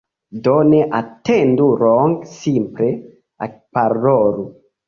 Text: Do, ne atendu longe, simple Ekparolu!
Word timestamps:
Do, 0.45 0.53
ne 0.69 0.79
atendu 0.99 1.67
longe, 1.83 2.31
simple 2.39 2.91
Ekparolu! 3.49 4.49